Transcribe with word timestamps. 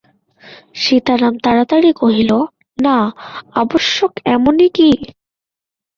সীতারাম 0.75 1.33
তাড়াতাড়ি 1.37 1.91
কহিল, 1.93 2.31
নাঃ– 2.77 3.09
আবশ্যক 3.53 4.11
এমনই 4.27 4.69
কী। 4.69 4.89